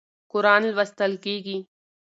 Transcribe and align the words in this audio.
قرآن 0.31 0.63
لوستل 0.75 1.13
کېږي. 1.23 1.57